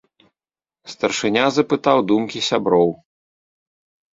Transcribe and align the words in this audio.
Старшыня 0.93 1.45
запытаў 1.57 1.97
думкі 2.13 2.39
сяброў. 2.49 2.89